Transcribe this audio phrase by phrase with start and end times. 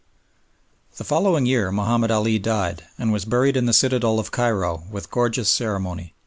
[0.97, 5.11] The following year Mahomed Ali died, and was buried in the citadel of Cairo with
[5.11, 6.15] gorgeous ceremony.